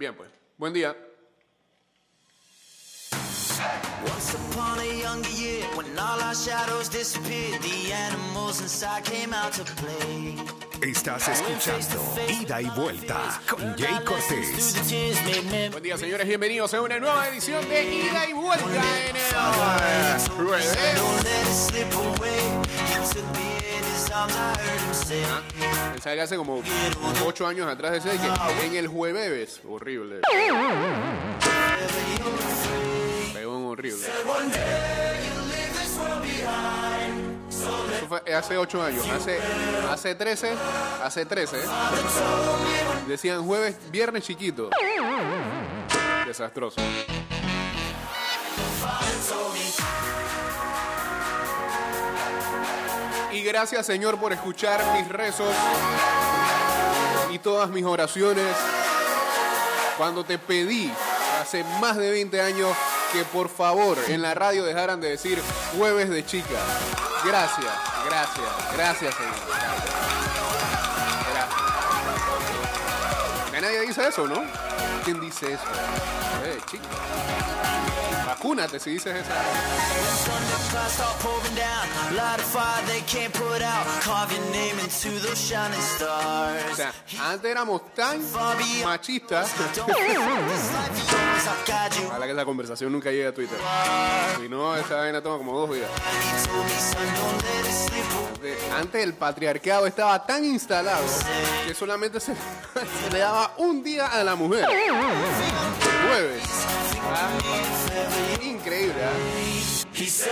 Bien, 0.00 0.14
pues. 0.14 0.30
Buen 0.56 0.72
día. 0.72 0.96
Once 4.02 4.34
upon 4.34 4.78
a 4.78 4.84
younger 4.98 5.28
year, 5.28 5.62
when 5.76 5.86
all 5.98 6.18
our 6.22 6.34
shadows 6.34 6.88
disappeared, 6.88 7.60
the 7.60 7.92
animals 7.92 8.62
inside 8.62 9.04
came 9.04 9.34
out 9.34 9.52
to 9.52 9.62
play. 9.76 10.36
Estás 10.80 11.28
escuchando 11.28 12.02
Ida 12.26 12.62
y 12.62 12.70
Vuelta 12.70 13.42
con 13.46 13.76
Jay 13.76 14.02
Cortés. 14.02 14.74
Buen 15.70 15.82
día, 15.82 15.98
señores. 15.98 16.26
Bienvenidos 16.26 16.72
a 16.72 16.80
una 16.80 16.98
nueva 16.98 17.28
edición 17.28 17.68
de 17.68 17.84
Ida 17.84 18.26
y 18.26 18.32
Vuelta 18.32 18.64
en 19.06 19.16
el 19.16 19.22
Pensaba 25.92 26.14
que 26.16 26.20
hace 26.20 26.36
como 26.36 26.60
8 27.24 27.46
años 27.46 27.68
atrás 27.68 27.92
decía 27.92 28.12
que 28.12 28.66
en 28.66 28.74
el 28.74 28.88
jueves. 28.88 29.60
Horrible. 29.68 30.20
Pegón 33.32 33.66
horrible. 33.66 34.04
Eso 37.48 38.06
fue 38.08 38.34
hace 38.34 38.56
8 38.56 38.82
años. 38.82 39.08
Hace, 39.08 39.38
hace 39.88 40.14
13. 40.16 40.54
Hace 41.04 41.26
13. 41.26 41.56
Decían 43.06 43.44
jueves, 43.44 43.76
viernes 43.92 44.24
chiquito. 44.24 44.70
Desastroso. 46.26 46.80
Y 53.32 53.42
gracias 53.42 53.86
Señor 53.86 54.18
por 54.18 54.32
escuchar 54.32 54.82
mis 54.96 55.08
rezos 55.08 55.54
y 57.30 57.38
todas 57.38 57.70
mis 57.70 57.84
oraciones 57.84 58.46
cuando 59.96 60.24
te 60.24 60.38
pedí 60.38 60.92
hace 61.40 61.64
más 61.80 61.96
de 61.96 62.10
20 62.10 62.40
años 62.40 62.76
que 63.12 63.24
por 63.24 63.48
favor 63.48 63.98
en 64.08 64.22
la 64.22 64.34
radio 64.34 64.64
dejaran 64.64 65.00
de 65.00 65.10
decir 65.10 65.40
jueves 65.76 66.10
de 66.10 66.24
chica. 66.26 66.58
Gracias, 67.24 67.72
gracias, 68.06 68.46
gracias 68.74 69.14
Señor. 69.14 69.34
Gracias. 69.46 69.94
Gracias. 71.32 71.60
Nadie 73.60 73.80
dice 73.82 74.08
eso, 74.08 74.26
¿no? 74.26 74.69
¿Quién 75.04 75.20
dice 75.20 75.52
eso? 75.54 75.62
Eh, 76.44 76.58
chica. 76.70 76.84
Vacúnate 78.26 78.78
si 78.78 78.90
dices 78.90 79.16
eso. 79.16 79.30
O 86.72 86.76
sea, 86.76 86.92
antes 87.30 87.50
éramos 87.50 87.94
tan 87.94 88.20
machistas. 88.84 89.48
Ojalá 92.06 92.26
que 92.26 92.32
esa 92.32 92.44
conversación 92.44 92.92
nunca 92.92 93.10
llegue 93.10 93.26
a 93.28 93.34
Twitter. 93.34 93.58
Si 94.40 94.48
no, 94.48 94.76
esa 94.76 94.96
vaina 94.96 95.22
toma 95.22 95.38
como 95.38 95.58
dos 95.58 95.74
días. 95.74 95.88
Antes- 98.34 98.58
Antes 98.74 99.04
el 99.04 99.14
patriarcado 99.14 99.86
estaba 99.86 100.24
tan 100.26 100.44
instalado 100.44 101.04
que 101.66 101.74
solamente 101.74 102.20
se, 102.20 102.34
se 102.34 103.10
le 103.12 103.18
daba 103.18 103.52
un 103.58 103.82
día 103.82 104.06
a 104.06 104.22
la 104.24 104.34
mujer. 104.34 104.66
Jueves. 104.90 106.66
Increíble, 108.42 108.94
just 109.94 110.26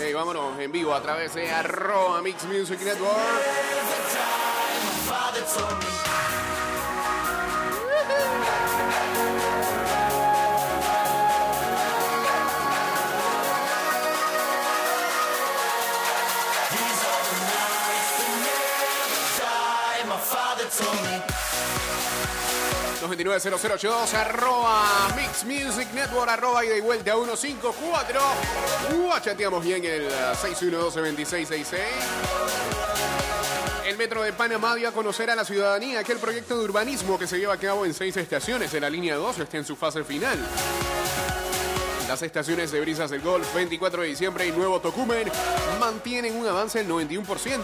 Hey, 0.00 0.12
vámonos 0.12 0.58
en 0.58 0.72
vivo 0.72 0.92
a 0.92 1.00
través 1.00 1.34
de 1.34 1.48
arroba 1.48 2.20
Mix 2.20 2.44
Music 2.46 2.80
Network. 2.80 3.14
229-0082, 23.00 24.14
arroba 24.14 24.82
Mix 25.16 25.44
Music 25.44 25.88
Network, 25.94 26.28
arroba 26.28 26.64
y 26.64 26.80
vuelta 26.80 27.12
154. 27.14 28.20
Guachateamos 29.04 29.64
bien 29.64 29.84
el 29.84 30.08
ah, 30.08 30.34
612-2666. 30.34 31.78
El 33.86 33.96
Metro 33.96 34.22
de 34.22 34.32
Panamá 34.32 34.74
dio 34.74 34.88
a 34.88 34.92
conocer 34.92 35.30
a 35.30 35.36
la 35.36 35.44
ciudadanía 35.44 36.04
que 36.04 36.12
el 36.12 36.18
proyecto 36.18 36.58
de 36.58 36.64
urbanismo 36.64 37.18
que 37.18 37.26
se 37.26 37.38
lleva 37.38 37.54
a 37.54 37.58
cabo 37.58 37.86
en 37.86 37.94
seis 37.94 38.16
estaciones 38.16 38.70
de 38.72 38.80
la 38.80 38.90
línea 38.90 39.16
2 39.16 39.38
está 39.38 39.56
en 39.56 39.64
su 39.64 39.76
fase 39.76 40.04
final. 40.04 40.38
Las 42.08 42.22
estaciones 42.22 42.72
de 42.72 42.80
Brisas 42.80 43.10
del 43.10 43.20
Golf, 43.20 43.54
24 43.54 44.00
de 44.00 44.08
diciembre 44.08 44.46
y 44.46 44.52
Nuevo 44.52 44.80
Tocumen 44.80 45.30
mantienen 45.78 46.34
un 46.36 46.46
avance 46.46 46.78
del 46.78 46.88
91% 46.88 47.60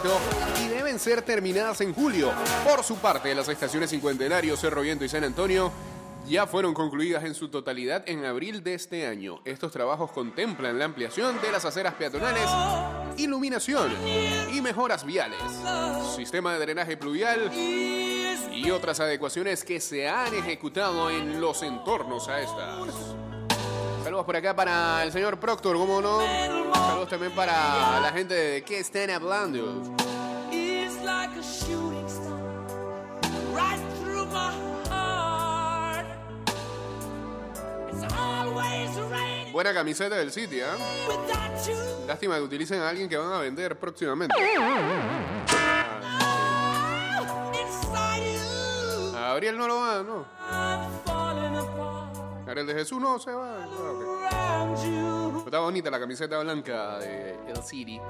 y 0.62 0.69
deben 0.69 0.99
ser 0.99 1.22
terminadas 1.22 1.81
en 1.81 1.94
julio. 1.94 2.31
Por 2.69 2.84
su 2.84 2.97
parte, 2.99 3.34
las 3.34 3.49
estaciones 3.49 3.88
Cincuentenario, 3.88 4.54
Cerro 4.59 4.83
Viento 4.83 5.03
y 5.03 5.09
San 5.09 5.25
Antonio 5.25 5.72
ya 6.28 6.47
fueron 6.47 6.75
concluidas 6.75 7.25
en 7.25 7.34
su 7.34 7.49
totalidad 7.49 8.03
en 8.06 8.27
abril 8.27 8.62
de 8.62 8.75
este 8.75 9.06
año. 9.06 9.41
Estos 9.47 9.72
trabajos 9.72 10.10
contemplan 10.10 10.78
la 10.78 10.84
ampliación 10.84 11.41
de 11.41 11.50
las 11.50 11.65
aceras 11.65 11.94
peatonales, 11.94 12.49
iluminación 13.16 13.94
y 14.53 14.60
mejoras 14.60 15.06
viales, 15.06 15.41
sistema 16.15 16.53
de 16.53 16.59
drenaje 16.59 16.99
pluvial 16.99 17.50
y 17.54 18.71
otras 18.71 19.00
adecuaciones 19.00 19.65
que 19.65 19.81
se 19.81 20.06
han 20.06 20.34
ejecutado 20.34 21.09
en 21.09 21.41
los 21.41 21.62
entornos 21.62 22.28
a 22.28 22.41
estas. 22.43 23.24
Saludos 24.15 24.27
por 24.27 24.37
acá 24.37 24.55
para 24.55 25.03
el 25.03 25.11
señor 25.11 25.41
Proctor, 25.41 25.77
¿cómo 25.77 26.01
no? 26.01 26.21
Saludos 26.73 27.09
también 27.09 27.33
para 27.33 27.99
la 27.99 28.13
gente 28.13 28.33
de 28.33 28.63
¿Qué 28.63 28.79
están 28.79 29.11
hablando? 29.11 29.83
Buena 39.51 39.75
camiseta 39.75 40.15
del 40.15 40.31
sitio, 40.31 40.65
¿eh? 40.65 42.07
Lástima 42.07 42.37
que 42.37 42.43
utilicen 42.43 42.83
a 42.83 42.91
alguien 42.91 43.09
que 43.09 43.17
van 43.17 43.33
a 43.33 43.41
vender 43.41 43.77
próximamente. 43.81 44.37
A 49.13 49.21
Gabriel 49.21 49.59
no 49.59 49.67
lo 49.67 49.81
va, 49.81 50.05
no. 50.05 50.94
Apart 52.54 52.66
Gabriel 52.66 52.66
de 52.66 52.75
Jesús 52.84 53.00
no 53.00 53.19
se 53.19 53.32
va. 53.32 53.65
Ah, 53.65 53.66
ok. 53.66 54.32
around 54.32 54.76
you. 54.84 55.42
Está 55.44 55.59
bonita 55.59 55.91
la 55.91 55.98
camiseta 55.98 56.38
blanca 56.38 56.98
de 57.00 57.37
El 57.48 57.62
City. 57.65 58.00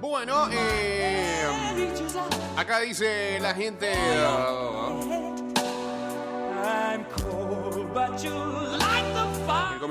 Bueno, 0.00 0.48
eh, 0.52 1.46
acá 2.56 2.78
dice 2.78 3.40
la 3.40 3.54
gente. 3.54 3.92
ah, 4.24 4.81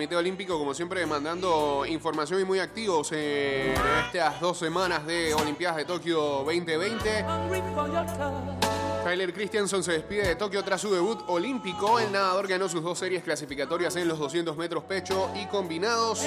Comité 0.02 0.16
Olímpico, 0.16 0.58
como 0.58 0.74
siempre, 0.74 1.06
mandando 1.06 1.86
información 1.86 2.42
y 2.42 2.44
muy 2.44 2.58
activos 2.58 3.12
en 3.12 3.76
estas 4.04 4.42
dos 4.42 4.58
semanas 4.58 5.06
de 5.06 5.32
Olimpiadas 5.36 5.78
de 5.78 5.86
Tokio 5.86 6.20
2020. 6.44 7.24
Tyler 9.04 9.34
Christensen 9.34 9.84
se 9.84 9.94
despide 9.94 10.28
de 10.28 10.36
Tokio 10.36 10.64
tras 10.64 10.82
su 10.82 10.94
debut 10.94 11.20
olímpico. 11.28 12.00
El 12.00 12.12
nadador 12.12 12.48
ganó 12.48 12.70
sus 12.70 12.84
dos 12.84 13.00
series 13.00 13.24
clasificatorias 13.24 13.96
en 13.96 14.08
los 14.08 14.20
200 14.20 14.56
metros 14.56 14.84
pecho 14.84 15.32
y 15.36 15.48
combinados. 15.48 16.24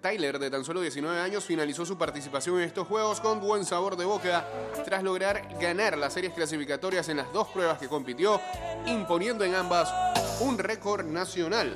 Tyler, 0.00 0.38
de 0.38 0.50
tan 0.50 0.64
solo 0.64 0.80
19 0.80 1.18
años, 1.18 1.44
finalizó 1.44 1.84
su 1.86 1.96
participación 1.96 2.58
en 2.58 2.64
estos 2.64 2.86
Juegos 2.86 3.20
con 3.20 3.40
buen 3.40 3.64
sabor 3.64 3.96
de 3.96 4.04
boca 4.04 4.46
tras 4.84 5.02
lograr 5.02 5.48
ganar 5.58 5.96
las 5.98 6.12
series 6.12 6.34
clasificatorias 6.34 7.08
en 7.08 7.16
las 7.16 7.32
dos 7.32 7.48
pruebas 7.48 7.78
que 7.78 7.88
compitió, 7.88 8.40
imponiendo 8.86 9.44
en 9.44 9.54
ambas 9.54 9.92
un 10.40 10.58
récord 10.58 11.04
nacional. 11.06 11.74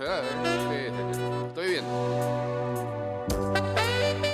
Eh, 0.00 0.22
sí, 0.44 1.14
sí. 1.14 1.20
Estoy 1.48 1.68
bien. 1.68 1.84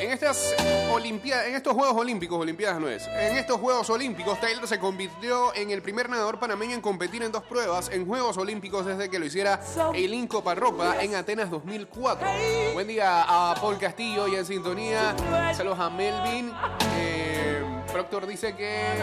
En 0.01 0.11
estas 0.11 0.55
Olimpiadas, 0.93 1.47
en 1.47 1.55
estos 1.55 1.75
Juegos 1.75 1.97
Olímpicos, 1.97 2.41
Olimpiadas 2.41 2.81
no 2.81 2.89
es, 2.89 3.07
en 3.07 3.37
estos 3.37 3.59
Juegos 3.61 3.89
Olímpicos, 3.91 4.41
Taylor 4.41 4.67
se 4.67 4.79
convirtió 4.79 5.55
en 5.55 5.71
el 5.71 5.83
primer 5.83 6.09
nadador 6.09 6.41
panameño 6.41 6.75
en 6.75 6.81
competir 6.81 7.23
en 7.23 7.31
dos 7.31 7.43
pruebas 7.45 7.91
en 7.93 8.07
Juegos 8.07 8.37
Olímpicos 8.37 8.87
desde 8.87 9.09
que 9.09 9.19
lo 9.19 9.27
hiciera 9.27 9.61
Eileen 9.95 10.27
Coparropa 10.27 11.03
en 11.03 11.15
Atenas 11.15 11.51
2004. 11.51 12.27
Buen 12.73 12.89
día 12.89 13.23
a 13.23 13.55
Paul 13.55 13.79
Castillo 13.79 14.27
y 14.27 14.35
en 14.35 14.45
sintonía. 14.45 15.15
Saludos 15.55 15.79
a 15.79 15.91
Melvin. 15.91 16.53
Eh, 16.97 17.63
Proctor 17.93 18.27
dice 18.27 18.57
que 18.57 18.95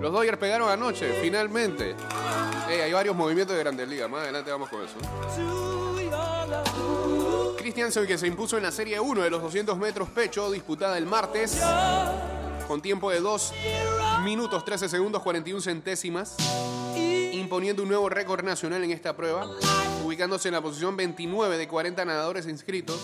los 0.00 0.12
Dodgers 0.12 0.38
pegaron 0.38 0.68
anoche, 0.68 1.18
finalmente. 1.20 1.94
Eh, 2.72 2.82
hay 2.82 2.92
varios 2.92 3.14
movimientos 3.14 3.54
de 3.54 3.62
Grandes 3.62 3.86
Ligas. 3.86 4.08
Más 4.08 4.22
adelante 4.22 4.50
vamos 4.50 4.70
con 4.70 4.80
eso. 4.82 4.94
Christiansen 7.58 8.06
que 8.06 8.16
se 8.16 8.26
impuso 8.26 8.56
en 8.56 8.62
la 8.62 8.72
Serie 8.72 8.98
1 8.98 9.22
de 9.22 9.28
los 9.28 9.42
200 9.42 9.76
metros 9.76 10.08
pecho 10.08 10.50
disputada 10.50 10.96
el 10.96 11.04
martes 11.04 11.60
con 12.66 12.80
tiempo 12.80 13.10
de 13.10 13.20
2 13.20 13.52
minutos 14.24 14.64
13 14.64 14.88
segundos 14.88 15.22
41 15.22 15.60
centésimas 15.60 16.36
imponiendo 17.32 17.82
un 17.82 17.88
nuevo 17.88 18.08
récord 18.08 18.42
nacional 18.42 18.82
en 18.82 18.90
esta 18.90 19.14
prueba 19.14 19.46
ubicándose 20.04 20.48
en 20.48 20.54
la 20.54 20.62
posición 20.62 20.96
29 20.96 21.58
de 21.58 21.68
40 21.68 22.04
nadadores 22.04 22.46
inscritos 22.46 23.00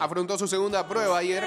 afrontó 0.00 0.38
su 0.38 0.46
segunda 0.46 0.86
prueba 0.86 1.18
ayer 1.18 1.42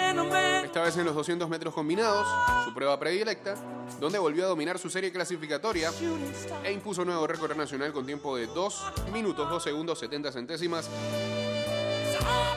esta 0.64 0.82
vez 0.82 0.98
en 0.98 1.06
los 1.06 1.16
200 1.16 1.48
metros 1.48 1.74
combinados 1.74 2.28
su 2.66 2.74
prueba 2.74 3.00
predilecta 3.00 3.56
donde 4.00 4.20
volvió 4.20 4.46
a 4.46 4.48
dominar 4.48 4.80
su 4.80 4.90
serie 4.90 5.12
clasificatoria 5.12 5.92
e 6.64 6.72
impuso 6.72 7.06
nuevo 7.06 7.26
récord 7.28 7.56
nacional 7.56 7.94
con 7.94 8.06
tiempo 8.06 8.36
de 8.36 8.48
2 8.48 8.84
minutos 9.14 9.50
2 9.50 9.64
segundos 9.64 10.00
70 10.00 10.32
centésimas 10.32 10.90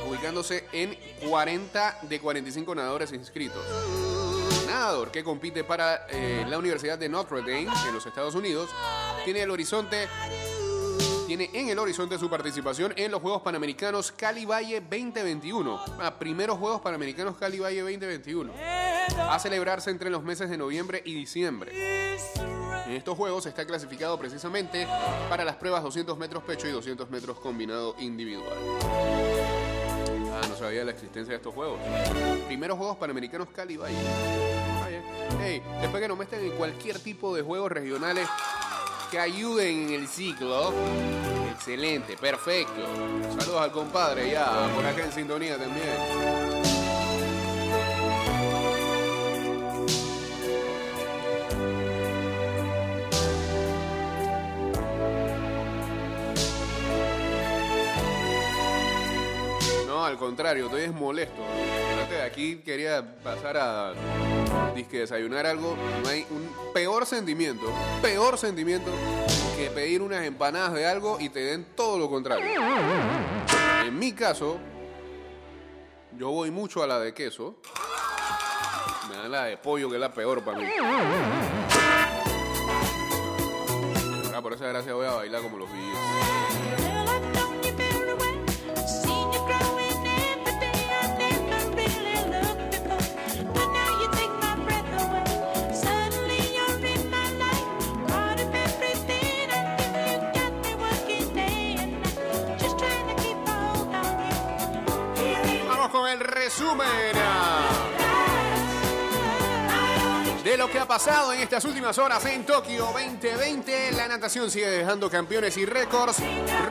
ubicándose 0.08 0.64
en 0.72 0.96
40 1.28 1.98
de 2.02 2.20
45 2.20 2.74
nadadores 2.74 3.12
inscritos. 3.12 3.64
Nadador 4.66 5.10
que 5.10 5.24
compite 5.24 5.64
para 5.64 6.06
eh, 6.10 6.44
la 6.48 6.58
Universidad 6.58 6.98
de 6.98 7.08
Notre 7.08 7.40
Dame 7.40 7.68
en 7.86 7.94
los 7.94 8.04
Estados 8.06 8.34
Unidos 8.34 8.68
tiene 9.24 9.42
el 9.42 9.50
horizonte 9.50 10.08
tiene 11.26 11.50
en 11.52 11.68
el 11.68 11.78
horizonte 11.78 12.18
su 12.18 12.30
participación 12.30 12.94
en 12.96 13.10
los 13.10 13.20
Juegos 13.20 13.42
Panamericanos 13.42 14.12
Cali 14.12 14.46
Valle 14.46 14.80
2021. 14.80 15.78
Ah, 16.00 16.18
primeros 16.18 16.58
Juegos 16.58 16.80
Panamericanos 16.80 17.36
Cali 17.36 17.58
Valle 17.58 17.82
2021. 17.82 18.77
A 19.16 19.38
celebrarse 19.38 19.90
entre 19.90 20.10
los 20.10 20.22
meses 20.22 20.50
de 20.50 20.56
noviembre 20.56 21.02
y 21.04 21.14
diciembre. 21.14 21.72
En 22.86 22.92
estos 22.92 23.16
juegos 23.16 23.44
está 23.46 23.66
clasificado 23.66 24.18
precisamente 24.18 24.86
para 25.28 25.44
las 25.44 25.56
pruebas 25.56 25.82
200 25.82 26.16
metros 26.16 26.42
pecho 26.42 26.66
y 26.66 26.70
200 26.70 27.10
metros 27.10 27.38
combinado 27.38 27.94
individual. 27.98 28.56
Ah, 30.32 30.46
no 30.48 30.56
sabía 30.56 30.84
la 30.84 30.92
existencia 30.92 31.32
de 31.32 31.36
estos 31.36 31.54
juegos. 31.54 31.78
Primeros 32.46 32.78
Juegos 32.78 32.96
Panamericanos 32.96 33.48
Cali. 33.50 33.78
Hey, 35.40 35.62
después 35.80 36.02
que 36.02 36.08
no 36.08 36.16
metan 36.16 36.40
en 36.40 36.52
cualquier 36.52 36.98
tipo 36.98 37.34
de 37.34 37.42
juegos 37.42 37.70
regionales 37.70 38.26
que 39.10 39.18
ayuden 39.18 39.88
en 39.88 39.94
el 39.94 40.08
ciclo. 40.08 40.72
Excelente, 41.52 42.16
perfecto. 42.16 42.86
Saludos 43.38 43.60
al 43.60 43.72
compadre 43.72 44.30
ya, 44.30 44.70
por 44.74 44.86
acá 44.86 45.04
en 45.04 45.12
sintonía 45.12 45.58
también. 45.58 46.57
Contrario, 60.18 60.66
estoy 60.66 60.82
es 60.82 60.92
molesto. 60.92 61.40
De 62.10 62.22
aquí 62.22 62.56
quería 62.56 63.04
pasar 63.22 63.56
a 63.56 63.92
disque 64.74 65.00
desayunar 65.00 65.46
algo. 65.46 65.76
No 66.02 66.08
hay 66.08 66.26
un 66.30 66.72
peor 66.72 67.06
sentimiento, 67.06 67.66
peor 68.00 68.38
sentimiento 68.38 68.90
que 69.56 69.70
pedir 69.70 70.02
unas 70.02 70.24
empanadas 70.24 70.72
de 70.74 70.86
algo 70.86 71.18
y 71.20 71.28
te 71.28 71.40
den 71.40 71.66
todo 71.74 71.98
lo 71.98 72.08
contrario. 72.08 72.46
En 73.84 73.98
mi 73.98 74.12
caso, 74.12 74.58
yo 76.16 76.30
voy 76.30 76.50
mucho 76.50 76.82
a 76.82 76.86
la 76.86 76.98
de 76.98 77.12
queso. 77.12 77.56
Me 79.10 79.16
dan 79.16 79.32
la 79.32 79.44
de 79.44 79.56
pollo, 79.56 79.88
que 79.88 79.96
es 79.96 80.00
la 80.00 80.12
peor 80.12 80.42
para 80.42 80.58
mí. 80.58 80.66
Ahora 84.26 84.42
por 84.42 84.52
esa 84.52 84.66
gracia 84.66 84.94
voy 84.94 85.06
a 85.06 85.12
bailar 85.12 85.42
como 85.42 85.58
los 85.58 85.72
villos. 85.72 85.98
Resumen 106.58 106.88
de 110.42 110.56
lo 110.56 110.68
que 110.68 110.78
ha 110.80 110.88
pasado 110.88 111.32
en 111.32 111.40
estas 111.40 111.64
últimas 111.64 111.96
horas 111.98 112.24
en 112.26 112.44
Tokio 112.44 112.86
2020. 112.86 113.92
La 113.92 114.08
natación 114.08 114.50
sigue 114.50 114.68
dejando 114.68 115.08
campeones 115.08 115.56
y 115.56 115.66
récords. 115.66 116.16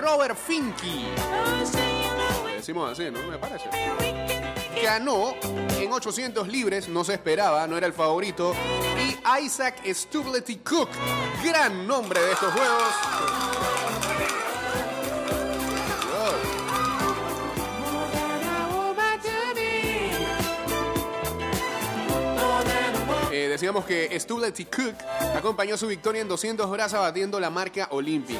Robert 0.01 0.37
Finke, 0.37 1.05
le 2.45 2.55
decimos 2.55 2.91
así, 2.91 3.09
¿no? 3.09 3.21
Me 3.23 3.37
parece. 3.37 3.69
Ganó 4.83 5.35
en 5.77 5.93
800 5.93 6.47
libres, 6.49 6.89
no 6.89 7.05
se 7.05 7.13
esperaba, 7.13 7.65
no 7.65 7.77
era 7.77 7.87
el 7.87 7.93
favorito. 7.93 8.53
Y 8.99 9.45
Isaac 9.45 9.75
Stublety 9.85 10.57
Cook, 10.57 10.89
gran 11.45 11.87
nombre 11.87 12.19
de 12.19 12.33
estos 12.33 12.51
juegos. 12.51 13.56
Decíamos 23.57 23.85
que 23.85 24.19
Stublety 24.19 24.65
Cook 24.65 24.93
acompañó 25.35 25.75
su 25.77 25.87
victoria 25.87 26.21
en 26.21 26.27
200 26.27 26.69
brazas 26.69 26.99
batiendo 26.99 27.39
la 27.39 27.49
marca 27.49 27.87
olímpica. 27.89 28.39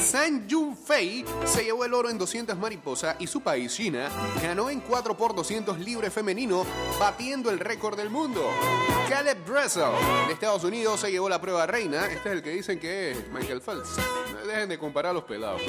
San 0.00 0.48
Jun 0.48 0.76
Fei 0.76 1.24
se 1.44 1.64
llevó 1.64 1.84
el 1.84 1.92
oro 1.92 2.08
en 2.08 2.16
200 2.18 2.56
mariposa 2.56 3.16
y 3.18 3.26
su 3.26 3.40
país, 3.40 3.74
China, 3.74 4.08
ganó 4.40 4.70
en 4.70 4.78
4 4.78 5.16
por 5.16 5.34
200 5.34 5.80
libre 5.80 6.08
femenino 6.08 6.64
batiendo 7.00 7.50
el 7.50 7.58
récord 7.58 7.96
del 7.96 8.10
mundo. 8.10 8.48
Caleb 9.08 9.44
Dressel 9.44 9.90
de 10.28 10.34
Estados 10.34 10.62
Unidos 10.62 11.00
se 11.00 11.10
llevó 11.10 11.28
la 11.28 11.40
prueba 11.40 11.66
reina. 11.66 12.06
Este 12.06 12.28
es 12.28 12.36
el 12.36 12.42
que 12.44 12.50
dicen 12.50 12.78
que 12.78 13.10
es 13.10 13.28
Michael 13.32 13.60
Phelps. 13.60 13.96
Dejen 14.46 14.68
de 14.68 14.78
comparar 14.78 15.10
a 15.10 15.14
los 15.14 15.24
pelados. 15.24 15.62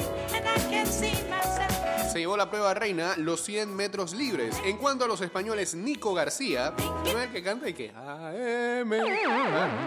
Se 2.12 2.20
llevó 2.20 2.36
la 2.36 2.48
prueba 2.48 2.72
reina 2.74 3.14
los 3.16 3.42
100 3.42 3.74
metros 3.74 4.14
libres. 4.14 4.56
En 4.64 4.76
cuanto 4.76 5.04
a 5.04 5.08
los 5.08 5.20
españoles, 5.20 5.74
Nico 5.74 6.14
García, 6.14 6.72
¿no 6.78 7.04
es 7.04 7.16
el 7.26 7.32
que 7.32 7.42
canta 7.42 7.68
y 7.68 7.74
que 7.74 7.90
AM? 7.90 8.92
Ah, 8.92 9.78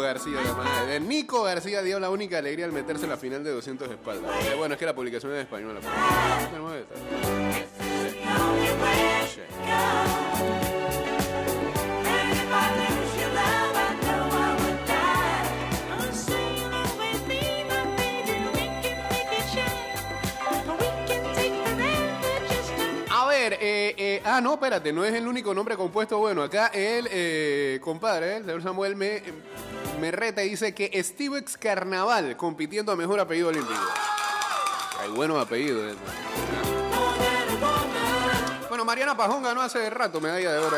García, 0.00 0.40
la 0.42 0.54
madre. 0.54 1.00
Nico 1.00 1.42
García 1.42 1.82
dio 1.82 2.00
la 2.00 2.10
única 2.10 2.38
alegría 2.38 2.64
al 2.64 2.72
meterse 2.72 3.04
en 3.04 3.10
la 3.10 3.16
final 3.16 3.44
de 3.44 3.50
200 3.50 3.88
de 3.88 3.94
espalda. 3.94 4.28
Eh, 4.40 4.54
bueno, 4.56 4.74
es 4.74 4.78
que 4.78 4.86
la 4.86 4.94
publicación 4.94 5.32
es 5.34 5.42
española. 5.42 5.80
Eh, 23.48 23.94
eh, 23.96 24.22
ah, 24.24 24.40
no, 24.40 24.54
espérate, 24.54 24.92
no 24.92 25.04
es 25.04 25.14
el 25.14 25.26
único 25.26 25.54
nombre 25.54 25.76
compuesto. 25.76 26.18
Bueno, 26.18 26.42
acá 26.42 26.68
el 26.68 27.08
eh, 27.10 27.78
compadre, 27.82 28.36
el 28.36 28.44
señor 28.44 28.62
Samuel, 28.62 28.96
me, 28.96 29.22
me 30.00 30.10
reta 30.10 30.42
y 30.44 30.50
dice 30.50 30.74
que 30.74 31.02
Stevex 31.02 31.56
Carnaval 31.56 32.36
compitiendo 32.36 32.92
a 32.92 32.96
mejor 32.96 33.20
apellido 33.20 33.48
olímpico. 33.48 33.80
Hay 35.00 35.10
buenos 35.10 35.40
apellidos. 35.40 35.96
Bueno, 38.68 38.84
Mariana 38.84 39.16
Pajón 39.16 39.42
ganó 39.42 39.62
hace 39.62 39.88
rato 39.90 40.20
medalla 40.20 40.52
de 40.52 40.58
oro. 40.58 40.76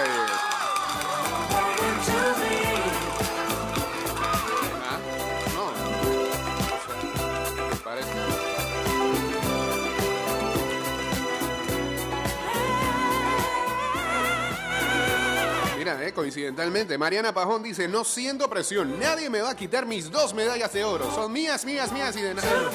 coincidentalmente. 16.12 16.96
Mariana 16.98 17.32
Pajón 17.34 17.62
dice, 17.62 17.88
no 17.88 18.04
siento 18.04 18.48
presión, 18.48 18.98
nadie 18.98 19.28
me 19.30 19.40
va 19.40 19.50
a 19.50 19.56
quitar 19.56 19.86
mis 19.86 20.10
dos 20.10 20.34
medallas 20.34 20.72
de 20.72 20.84
oro. 20.84 21.10
Son 21.14 21.32
mías, 21.32 21.64
mías, 21.64 21.92
mías 21.92 22.16
y 22.16 22.22
de 22.22 22.34
nada. 22.34 22.70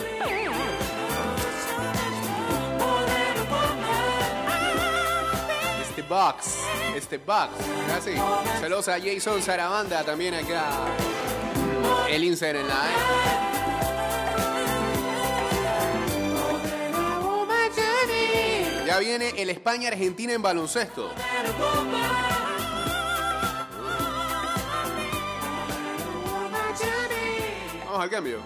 Este 5.89 6.01
box, 6.01 6.57
este 6.95 7.17
box. 7.17 7.49
Así. 7.97 8.13
Saludos 8.61 8.87
a 8.87 8.99
Jason 8.99 9.41
Sarabanda 9.41 10.03
también 10.03 10.35
acá. 10.35 10.71
El 12.09 12.23
Instagram 12.23 12.63
en 12.63 12.67
la... 12.67 12.75
¿eh? 12.75 13.57
Ya 18.87 18.99
viene 18.99 19.33
el 19.35 19.49
España-Argentina 19.49 20.31
en 20.31 20.41
baloncesto. 20.41 21.11
Al 27.99 28.11
cambio. 28.11 28.37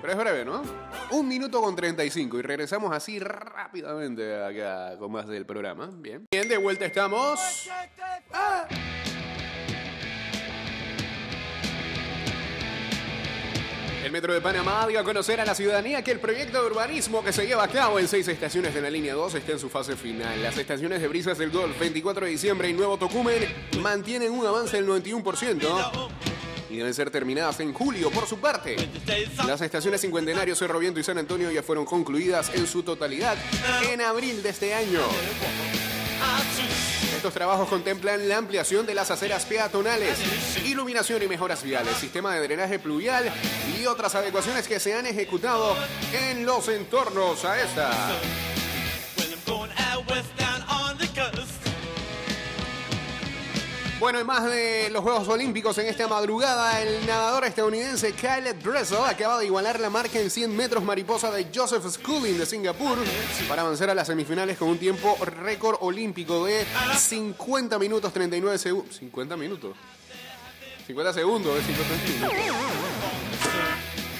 Pero 0.00 0.12
es 0.12 0.18
breve, 0.18 0.44
¿no? 0.44 0.62
Un 1.10 1.28
minuto 1.28 1.60
con 1.60 1.76
35 1.76 2.38
y 2.38 2.42
regresamos 2.42 2.92
así 2.94 3.18
rápidamente 3.18 4.42
acá 4.42 4.96
con 4.98 5.12
más 5.12 5.28
del 5.28 5.44
programa. 5.44 5.90
Bien. 5.92 6.26
Bien, 6.30 6.48
de 6.48 6.56
vuelta 6.56 6.86
estamos. 6.86 7.68
El 14.02 14.12
Metro 14.12 14.32
de 14.32 14.40
Panamá 14.40 14.86
dio 14.86 15.00
a 15.00 15.04
conocer 15.04 15.40
a 15.40 15.44
la 15.44 15.54
ciudadanía 15.54 16.02
que 16.02 16.12
el 16.12 16.20
proyecto 16.20 16.62
de 16.62 16.66
urbanismo 16.68 17.24
que 17.24 17.32
se 17.32 17.44
lleva 17.46 17.64
a 17.64 17.68
cabo 17.68 17.98
en 17.98 18.06
seis 18.06 18.28
estaciones 18.28 18.72
de 18.72 18.80
la 18.80 18.88
línea 18.88 19.14
2 19.14 19.34
está 19.34 19.52
en 19.52 19.58
su 19.58 19.68
fase 19.68 19.96
final. 19.96 20.42
Las 20.42 20.56
estaciones 20.56 21.02
de 21.02 21.08
Brisas 21.08 21.38
del 21.38 21.50
Golf, 21.50 21.78
24 21.78 22.24
de 22.24 22.30
diciembre 22.30 22.70
y 22.70 22.72
Nuevo 22.72 22.96
Tocumen 22.96 23.42
mantienen 23.82 24.30
un 24.30 24.46
avance 24.46 24.76
del 24.76 24.86
91% 24.86 26.08
y 26.70 26.76
deben 26.76 26.94
ser 26.94 27.10
terminadas 27.10 27.60
en 27.60 27.72
julio 27.72 28.10
por 28.10 28.26
su 28.26 28.38
parte. 28.38 28.76
Las 29.46 29.60
estaciones 29.60 30.00
Cincuentenario, 30.00 30.54
Cerro 30.54 30.78
Viento 30.78 31.00
y 31.00 31.04
San 31.04 31.18
Antonio 31.18 31.50
ya 31.50 31.62
fueron 31.62 31.84
concluidas 31.84 32.50
en 32.54 32.66
su 32.66 32.82
totalidad 32.82 33.36
en 33.90 34.00
abril 34.00 34.42
de 34.42 34.48
este 34.50 34.74
año. 34.74 35.00
Estos 37.16 37.32
trabajos 37.32 37.68
contemplan 37.68 38.28
la 38.28 38.36
ampliación 38.36 38.86
de 38.86 38.94
las 38.94 39.10
aceras 39.10 39.44
peatonales, 39.46 40.18
iluminación 40.64 41.22
y 41.22 41.26
mejoras 41.26 41.62
viales, 41.62 41.96
sistema 41.96 42.34
de 42.34 42.40
drenaje 42.42 42.78
pluvial 42.78 43.32
y 43.78 43.86
otras 43.86 44.14
adecuaciones 44.14 44.68
que 44.68 44.78
se 44.78 44.94
han 44.94 45.06
ejecutado 45.06 45.76
en 46.12 46.44
los 46.44 46.68
entornos 46.68 47.44
a 47.44 47.60
esta. 47.60 47.90
Bueno, 53.98 54.20
en 54.20 54.26
más 54.26 54.44
de 54.44 54.90
los 54.90 55.02
Juegos 55.02 55.26
Olímpicos 55.28 55.78
en 55.78 55.86
esta 55.86 56.06
madrugada, 56.06 56.82
el 56.82 57.06
nadador 57.06 57.46
estadounidense 57.46 58.12
Kyle 58.12 58.52
Dressel 58.62 58.98
acaba 59.06 59.38
de 59.38 59.46
igualar 59.46 59.80
la 59.80 59.88
marca 59.88 60.20
en 60.20 60.30
100 60.30 60.54
metros 60.54 60.84
mariposa 60.84 61.30
de 61.30 61.46
Joseph 61.54 61.82
Schooling 61.86 62.36
de 62.36 62.44
Singapur 62.44 62.98
para 63.48 63.62
avanzar 63.62 63.88
a 63.88 63.94
las 63.94 64.06
semifinales 64.06 64.58
con 64.58 64.68
un 64.68 64.78
tiempo 64.78 65.16
récord 65.24 65.78
olímpico 65.80 66.44
de 66.44 66.66
50 66.94 67.78
minutos 67.78 68.12
39 68.12 68.58
segundos. 68.58 68.96
50 68.96 69.36
minutos. 69.38 69.74
50 70.86 71.12
segundos, 71.14 71.58
es 71.58 71.66
50 71.66 72.28
minutos. 72.28 72.56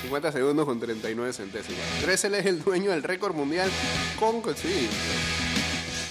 50 0.02 0.32
segundos 0.32 0.64
con 0.64 0.80
39 0.80 1.32
centésimas. 1.34 1.84
Dressel 2.00 2.34
es 2.34 2.46
el 2.46 2.64
dueño 2.64 2.92
del 2.92 3.02
récord 3.02 3.34
mundial 3.34 3.70
con... 4.18 4.42
Sí, 4.56 4.88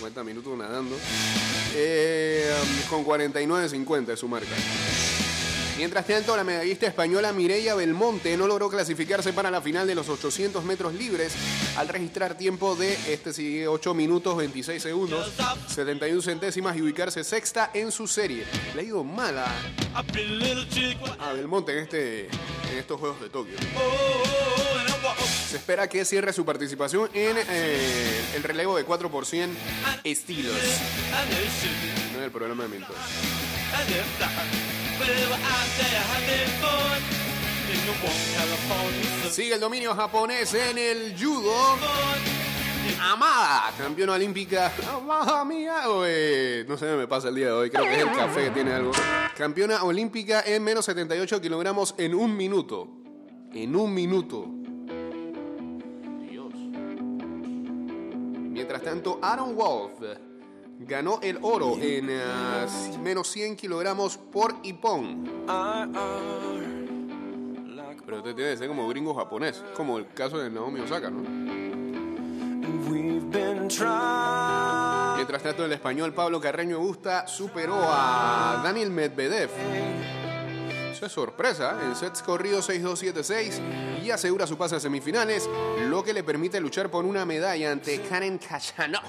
50 0.05 0.23
minutos 0.23 0.57
nadando. 0.57 0.95
Eh, 1.73 2.47
con 2.89 3.03
49.50 3.03 4.13
es 4.13 4.19
su 4.19 4.27
marca. 4.27 4.51
Mientras 5.77 6.05
tanto, 6.05 6.37
la 6.37 6.43
medallista 6.43 6.87
española 6.87 7.33
Mireia 7.33 7.75
Belmonte 7.75 8.37
no 8.37 8.47
logró 8.47 8.69
clasificarse 8.69 9.33
para 9.33 9.51
la 9.51 9.61
final 9.61 9.87
de 9.87 9.95
los 9.95 10.07
800 10.07 10.63
metros 10.63 10.93
libres 10.93 11.33
al 11.75 11.89
registrar 11.89 12.37
tiempo 12.37 12.75
de 12.75 12.93
este 13.11 13.33
sigue 13.33 13.67
8 13.67 13.93
minutos 13.93 14.37
26 14.37 14.81
segundos, 14.81 15.33
71 15.67 16.21
centésimas 16.21 16.77
y 16.77 16.81
ubicarse 16.81 17.23
sexta 17.25 17.71
en 17.73 17.91
su 17.91 18.07
serie. 18.07 18.45
Le 18.73 18.81
ha 18.81 18.85
ido 18.85 19.03
mal 19.03 19.37
a, 19.37 19.47
A 19.95 20.03
pretty 20.03 20.35
little 20.35 20.67
chick. 20.69 20.97
a 21.19 21.33
Belmonte 21.33 21.73
en, 21.73 21.79
este, 21.79 22.27
en 22.27 22.77
estos 22.77 22.97
Juegos 22.99 23.19
de 23.19 23.29
Tokio. 23.29 23.55
Se 25.55 25.59
espera 25.59 25.87
que 25.87 26.03
cierre 26.03 26.33
su 26.33 26.43
participación 26.43 27.09
en 27.13 27.37
eh, 27.37 28.21
el 28.35 28.43
relevo 28.43 28.75
de 28.75 28.83
4 28.83 29.09
por 29.09 29.25
100 29.25 29.55
estilos, 30.03 30.53
no 32.11 32.17
en 32.17 32.23
el 32.25 32.29
programa 32.29 32.65
de 32.65 32.79
sun. 32.79 32.87
Sigue 39.31 39.53
el 39.53 39.61
dominio 39.61 39.95
japonés 39.95 40.53
en 40.55 40.77
el 40.77 41.15
judo. 41.17 41.53
Amada, 42.99 43.71
campeona 43.77 44.11
olímpica. 44.11 44.73
Amada 44.93 45.45
mía. 45.45 45.83
No 46.67 46.77
sé 46.77 46.97
me 46.97 47.07
pasa 47.07 47.29
el 47.29 47.35
día 47.35 47.45
de 47.45 47.51
hoy. 47.53 47.69
Creo 47.69 47.85
que 47.85 47.95
es 47.95 48.01
el 48.01 48.11
café 48.11 48.43
que 48.43 48.51
tiene 48.51 48.73
algo. 48.73 48.91
Campeona 49.37 49.83
olímpica 49.85 50.41
en 50.45 50.61
menos 50.65 50.83
78 50.83 51.39
kilogramos 51.39 51.95
en 51.97 52.13
un 52.13 52.35
minuto. 52.35 52.89
En 53.53 53.73
un 53.73 53.93
minuto. 53.93 54.64
Tanto, 58.95 59.19
Aaron 59.21 59.55
Wolf 59.55 59.99
ganó 60.79 61.19
el 61.21 61.37
oro 61.41 61.75
en 61.81 62.09
ah, 62.11 62.65
menos 63.03 63.29
100 63.29 63.57
kilogramos 63.57 64.17
por 64.17 64.55
Ippon. 64.63 65.45
Pero 68.05 68.17
usted 68.17 68.35
tiene 68.35 68.51
que 68.51 68.57
ser 68.57 68.67
como 68.69 68.87
gringo 68.87 69.13
japonés, 69.13 69.61
como 69.75 69.97
el 69.97 70.07
caso 70.07 70.37
de 70.37 70.49
Naomi 70.49 70.79
Osaka, 70.79 71.09
¿no? 71.09 71.23
Mientras 75.15 75.43
tanto, 75.43 75.65
el 75.65 75.73
español 75.73 76.13
Pablo 76.13 76.39
Carreño 76.39 76.79
Busta 76.79 77.27
superó 77.27 77.75
a 77.81 78.61
Daniel 78.63 78.91
Medvedev. 78.91 79.49
Es 81.01 81.11
sorpresa, 81.11 81.77
¿eh? 81.81 81.85
en 81.85 81.95
sets 81.95 82.21
corridos 82.21 82.69
6-2-7-6 82.69 84.01
y 84.03 84.11
asegura 84.11 84.47
su 84.47 84.57
pase 84.57 84.77
a 84.77 84.79
semifinales, 84.79 85.49
lo 85.89 86.03
que 86.03 86.13
le 86.13 86.23
permite 86.23 86.59
luchar 86.59 86.89
por 86.89 87.05
una 87.05 87.25
medalla 87.25 87.71
ante 87.71 88.01
Karen 88.01 88.37
Kachanov, 88.37 89.03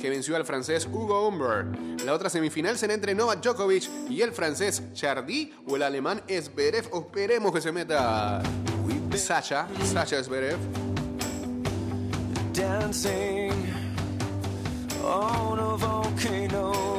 que 0.00 0.10
venció 0.10 0.36
al 0.36 0.44
francés 0.44 0.86
Hugo 0.86 1.26
Humber. 1.26 1.66
La 2.04 2.14
otra 2.14 2.30
semifinal 2.30 2.78
será 2.78 2.94
entre 2.94 3.14
Novak 3.14 3.42
Djokovic 3.42 3.88
y 4.08 4.22
el 4.22 4.32
francés 4.32 4.82
Chardy 4.92 5.52
o 5.66 5.76
el 5.76 5.82
alemán 5.82 6.22
Zverev. 6.28 6.88
Esperemos 6.94 7.52
que 7.52 7.60
se 7.60 7.72
meta 7.72 8.40
Sacha, 9.16 9.66
Sacha 9.84 10.22
Zverev. 10.22 10.58
dancing 12.58 13.52
on 15.04 15.58
a 15.58 15.76
volcano. 15.76 16.97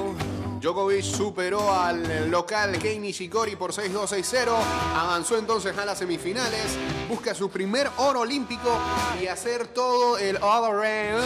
Djokovic 0.59 1.03
superó 1.03 1.73
al 1.73 2.29
local 2.29 2.77
Kei 2.79 2.99
Nishikori 2.99 3.55
por 3.55 3.71
6-2-6-0. 3.71 4.49
Avanzó 4.95 5.37
entonces 5.37 5.77
a 5.77 5.85
las 5.85 5.97
semifinales. 5.97 6.77
Busca 7.07 7.33
su 7.33 7.49
primer 7.49 7.89
oro 7.97 8.21
olímpico 8.21 8.77
y 9.21 9.27
hacer 9.27 9.67
todo 9.67 10.17
el 10.17 10.37
all 10.37 10.65
around. 10.65 11.23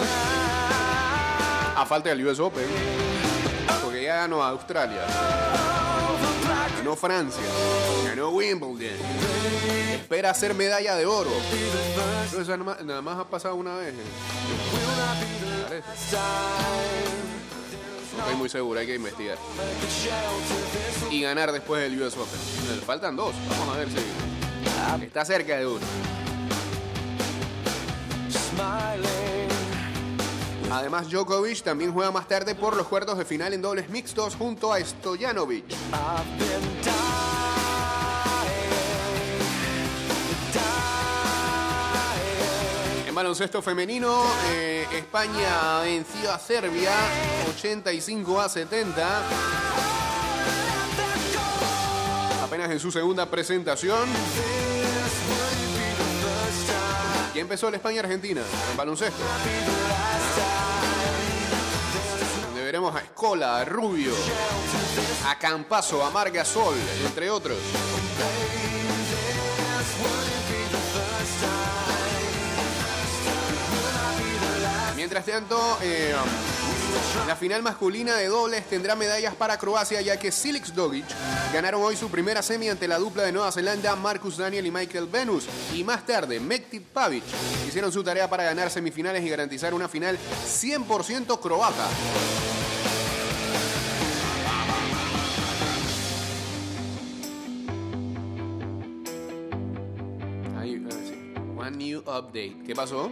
A 1.75 1.85
falta 1.87 2.09
del 2.09 2.25
US 2.27 2.39
Open. 2.39 2.65
Porque 3.83 4.03
ya 4.03 4.17
ganó 4.17 4.43
Australia. 4.43 5.01
Ganó 6.77 6.95
Francia. 6.95 7.43
Ganó 8.05 8.29
Wimbledon. 8.29 8.97
Espera 9.93 10.29
hacer 10.29 10.53
medalla 10.53 10.95
de 10.95 11.07
oro. 11.07 11.31
Pero 12.29 12.41
eso 12.43 12.57
nada 12.83 13.01
más, 13.01 13.17
ha 13.17 13.23
pasado 13.27 13.55
una 13.55 13.75
vez. 13.77 13.93
eh. 15.71 15.81
No 18.15 18.19
estoy 18.19 18.35
muy 18.35 18.49
seguro, 18.49 18.79
hay 18.79 18.85
que 18.85 18.95
investigar. 18.95 19.37
Y 21.09 21.21
ganar 21.21 21.51
después 21.51 21.81
del 21.81 22.01
US 22.01 22.15
Open. 22.15 22.39
Le 22.75 22.81
faltan 22.81 23.15
dos. 23.15 23.33
Vamos 23.49 23.75
a 23.75 23.79
ver 23.79 23.87
si 23.89 25.05
está 25.05 25.25
cerca 25.25 25.57
de 25.57 25.65
uno. 25.65 25.85
Además, 30.71 31.09
Djokovic 31.09 31.61
también 31.61 31.93
juega 31.93 32.11
más 32.11 32.27
tarde 32.27 32.55
por 32.55 32.75
los 32.75 32.87
cuartos 32.87 33.17
de 33.17 33.25
final 33.25 33.53
en 33.53 33.61
dobles 33.61 33.89
mixtos 33.89 34.35
junto 34.35 34.73
a 34.73 34.79
Stojanovic. 34.79 35.65
Baloncesto 43.23 43.61
femenino, 43.61 44.21
eh, 44.49 44.85
España 44.91 45.79
venció 45.79 46.29
a 46.29 46.37
Serbia 46.37 46.91
85 47.55 48.41
a 48.41 48.49
70. 48.49 49.21
Apenas 52.43 52.69
en 52.69 52.79
su 52.81 52.91
segunda 52.91 53.25
presentación. 53.25 54.09
Y 57.33 57.39
empezó 57.39 57.71
la 57.71 57.77
España-Argentina 57.77 58.41
en 58.71 58.77
baloncesto. 58.77 59.23
Donde 62.45 62.61
veremos 62.61 62.93
a 62.93 62.99
Escola, 62.99 63.61
a 63.61 63.63
Rubio, 63.63 64.11
a 65.29 65.39
Campazo, 65.39 66.03
a 66.03 66.09
Margasol, 66.11 66.75
entre 67.05 67.29
otros. 67.29 67.57
Mientras 75.13 75.37
tanto, 75.37 75.77
eh, 75.83 76.11
la 77.27 77.35
final 77.35 77.61
masculina 77.61 78.15
de 78.15 78.29
dobles 78.29 78.67
tendrá 78.67 78.95
medallas 78.95 79.35
para 79.35 79.59
Croacia, 79.59 80.01
ya 80.01 80.17
que 80.17 80.31
Silix 80.31 80.73
Dogic 80.73 81.05
ganaron 81.53 81.83
hoy 81.83 81.95
su 81.95 82.09
primera 82.09 82.41
semi 82.41 82.67
ante 82.67 82.87
la 82.87 82.97
dupla 82.97 83.21
de 83.21 83.31
Nueva 83.31 83.51
Zelanda, 83.51 83.95
Marcus 83.95 84.37
Daniel 84.37 84.65
y 84.65 84.71
Michael 84.71 85.05
Venus. 85.05 85.47
Y 85.71 85.83
más 85.83 86.03
tarde, 86.03 86.39
Mektit 86.39 86.81
Pavic 86.81 87.23
hicieron 87.67 87.91
su 87.91 88.03
tarea 88.03 88.27
para 88.27 88.43
ganar 88.43 88.71
semifinales 88.71 89.23
y 89.23 89.29
garantizar 89.29 89.75
una 89.75 89.87
final 89.87 90.17
100% 90.47 91.39
croata. 91.39 91.87
One 101.55 101.77
new 101.77 101.99
update. 101.99 102.63
¿Qué 102.65 102.73
pasó? 102.73 103.11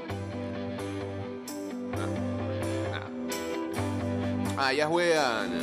Ah, 4.57 4.69
ah. 4.69 4.87
Juegan 4.87 5.59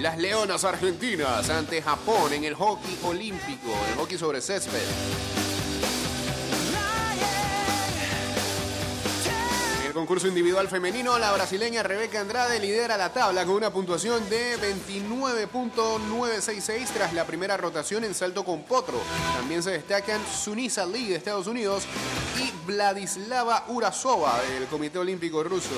las 0.00 0.18
Leonas 0.18 0.64
Argentinas 0.64 1.48
ante 1.48 1.80
Japón 1.80 2.32
en 2.32 2.44
el 2.44 2.54
hockey 2.54 2.98
olímpico, 3.04 3.70
el 3.90 3.98
hockey 3.98 4.18
sobre 4.18 4.40
césped. 4.40 5.43
Concurso 9.94 10.26
individual 10.26 10.66
femenino, 10.68 11.16
la 11.18 11.32
brasileña 11.32 11.82
Rebeca 11.84 12.20
Andrade 12.20 12.58
lidera 12.58 12.96
la 12.98 13.12
tabla 13.12 13.44
con 13.46 13.54
una 13.54 13.72
puntuación 13.72 14.28
de 14.28 14.58
29.966 14.58 16.88
tras 16.88 17.12
la 17.14 17.24
primera 17.24 17.56
rotación 17.56 18.02
en 18.04 18.12
salto 18.12 18.44
con 18.44 18.64
potro. 18.64 19.00
También 19.36 19.62
se 19.62 19.70
destacan 19.70 20.20
Sunisa 20.26 20.84
Lee 20.84 21.06
de 21.08 21.14
Estados 21.14 21.46
Unidos 21.46 21.84
y 22.36 22.50
Vladislava 22.66 23.64
Urasova 23.68 24.42
del 24.52 24.66
Comité 24.66 24.98
Olímpico 24.98 25.44
Ruso. 25.44 25.70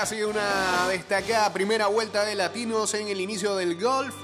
Ha 0.00 0.06
sido 0.06 0.30
una 0.30 0.88
destacada 0.88 1.52
primera 1.52 1.86
vuelta 1.88 2.24
de 2.24 2.34
latinos 2.34 2.94
en 2.94 3.08
el 3.08 3.20
inicio 3.20 3.54
del 3.56 3.78
golf. 3.78 4.14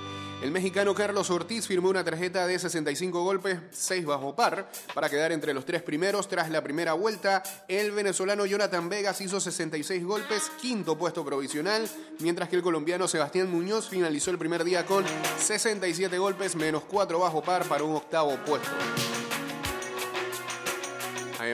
El 0.41 0.51
mexicano 0.51 0.95
Carlos 0.95 1.29
Ortiz 1.29 1.67
firmó 1.67 1.91
una 1.91 2.03
tarjeta 2.03 2.47
de 2.47 2.59
65 2.59 3.23
golpes, 3.23 3.59
6 3.73 4.07
bajo 4.07 4.35
par, 4.35 4.71
para 4.95 5.11
quedar 5.11 5.33
entre 5.33 5.53
los 5.53 5.67
tres 5.67 5.83
primeros 5.83 6.29
tras 6.29 6.49
la 6.49 6.63
primera 6.63 6.95
vuelta. 6.95 7.43
El 7.69 7.91
venezolano 7.91 8.47
Jonathan 8.47 8.89
Vegas 8.89 9.21
hizo 9.21 9.39
66 9.39 10.03
golpes, 10.03 10.51
quinto 10.63 10.97
puesto 10.97 11.23
provisional, 11.27 11.87
mientras 12.21 12.49
que 12.49 12.57
el 12.57 12.63
colombiano 12.63 13.07
Sebastián 13.07 13.51
Muñoz 13.51 13.87
finalizó 13.91 14.31
el 14.31 14.39
primer 14.39 14.65
día 14.65 14.87
con 14.87 15.05
67 15.39 16.17
golpes, 16.17 16.57
menos 16.57 16.85
4 16.85 17.19
bajo 17.19 17.43
par 17.43 17.69
para 17.69 17.85
un 17.85 17.97
octavo 17.97 18.35
puesto. 18.47 18.71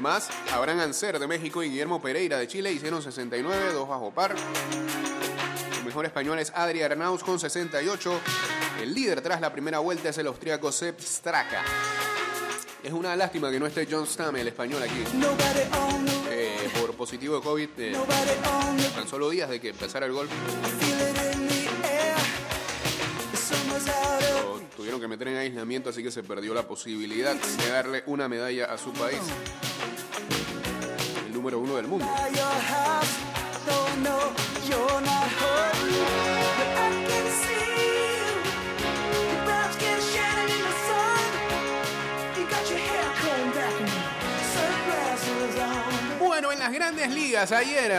Además, 0.04 0.30
Abraham 0.50 0.80
Anser 0.80 1.16
de 1.21 1.28
México 1.28 1.62
y 1.62 1.71
Guillermo 1.71 2.02
Pereira 2.02 2.37
de 2.37 2.49
Chile 2.49 2.73
hicieron 2.73 3.00
69, 3.00 3.73
2 3.73 3.88
bajo 3.88 4.11
par. 4.11 4.35
El 5.78 5.85
mejor 5.85 6.04
español 6.06 6.40
es 6.40 6.50
Adri 6.56 6.82
Arnauz 6.82 7.23
con 7.23 7.38
68. 7.38 8.21
El 8.80 8.94
líder 8.94 9.21
tras 9.21 9.40
la 9.40 9.52
primera 9.52 9.78
vuelta 9.78 10.09
es 10.09 10.18
el 10.18 10.26
austríaco 10.26 10.73
Sepp 10.73 10.99
Straka. 10.99 11.62
Es 12.82 12.92
una 12.92 13.14
lástima 13.14 13.49
que 13.52 13.61
no 13.61 13.66
esté 13.66 13.87
John 13.88 14.04
Stamm, 14.09 14.35
el 14.35 14.49
español, 14.49 14.82
aquí. 14.82 15.04
Eh, 16.32 16.68
por 16.80 16.94
positivo 16.97 17.37
de 17.37 17.42
COVID, 17.42 17.68
eh, 17.78 17.97
tan 18.97 19.06
solo 19.06 19.30
días 19.30 19.49
de 19.50 19.61
que 19.61 19.68
empezara 19.68 20.07
el 20.07 20.12
golf. 20.12 20.33
Lo 24.33 24.59
tuvieron 24.77 25.00
que 25.00 25.07
meter 25.07 25.29
en 25.29 25.37
aislamiento, 25.37 25.90
así 25.90 26.03
que 26.03 26.11
se 26.11 26.24
perdió 26.24 26.55
la 26.55 26.66
posibilidad 26.66 27.37
de 27.37 27.70
darle 27.70 28.03
una 28.07 28.27
medalla 28.29 28.64
a 28.64 28.77
su 28.77 28.92
país. 28.92 29.20
Número 31.42 31.59
uno 31.59 31.74
del 31.74 31.88
mundo. 31.88 32.07
Bueno, 46.20 46.52
en 46.52 46.59
las 46.61 46.72
grandes 46.72 47.11
ligas 47.11 47.50
ayer 47.50 47.92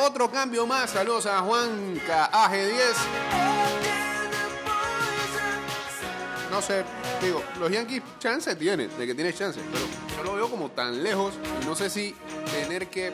otro 0.00 0.30
cambio 0.30 0.64
más. 0.64 0.90
Saludos 0.90 1.26
a 1.26 1.40
Juanca 1.40 2.30
AG10. 2.30 2.94
No 6.52 6.62
sé, 6.62 6.84
digo, 7.20 7.42
los 7.58 7.70
Yankees 7.70 8.02
chance 8.20 8.54
tienen, 8.54 8.96
de 8.96 9.06
que 9.08 9.14
tiene 9.14 9.34
chance, 9.34 9.60
pero 9.72 9.84
yo 10.16 10.24
lo 10.24 10.34
veo 10.34 10.50
como 10.50 10.70
tan 10.70 11.02
lejos 11.02 11.34
y 11.62 11.66
no 11.66 11.76
sé 11.76 11.90
si 11.90 12.16
tener 12.62 12.88
que 12.88 13.12